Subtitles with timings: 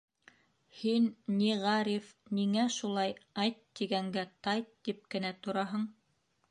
[0.77, 1.03] —Һин,
[1.33, 2.09] ни, Ғариф,
[2.39, 3.15] ниңә шулай,
[3.45, 5.89] «айт!» тигәнгә «тайт!» тип кенә тораһың?